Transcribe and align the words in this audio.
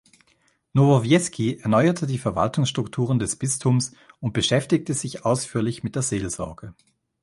Nowowiejski 0.73 1.57
erneuerte 1.59 2.07
die 2.07 2.17
Verwaltungsstrukturen 2.17 3.19
des 3.19 3.35
Bistums 3.35 3.91
und 4.19 4.33
beschäftigte 4.33 4.95
sich 4.95 5.25
ausführlich 5.25 5.83
mit 5.83 5.93
der 5.93 6.01
Seelsorge. 6.01 6.73